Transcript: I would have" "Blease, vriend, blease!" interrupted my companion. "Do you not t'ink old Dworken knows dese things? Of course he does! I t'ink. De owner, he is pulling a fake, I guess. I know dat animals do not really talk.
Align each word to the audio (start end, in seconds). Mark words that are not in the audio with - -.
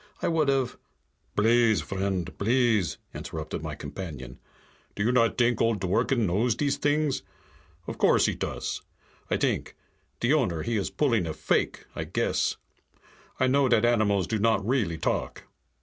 I 0.19 0.29
would 0.29 0.47
have" 0.49 0.79
"Blease, 1.35 1.81
vriend, 1.81 2.35
blease!" 2.39 2.97
interrupted 3.13 3.61
my 3.61 3.75
companion. 3.75 4.39
"Do 4.95 5.03
you 5.03 5.11
not 5.11 5.37
t'ink 5.37 5.61
old 5.61 5.79
Dworken 5.79 6.25
knows 6.25 6.55
dese 6.55 6.77
things? 6.77 7.21
Of 7.85 7.99
course 7.99 8.25
he 8.25 8.33
does! 8.33 8.81
I 9.29 9.37
t'ink. 9.37 9.75
De 10.19 10.33
owner, 10.33 10.63
he 10.63 10.75
is 10.75 10.89
pulling 10.89 11.27
a 11.27 11.35
fake, 11.35 11.85
I 11.95 12.05
guess. 12.05 12.57
I 13.39 13.45
know 13.45 13.69
dat 13.69 13.85
animals 13.85 14.25
do 14.25 14.39
not 14.39 14.65
really 14.67 14.97
talk. 14.97 15.43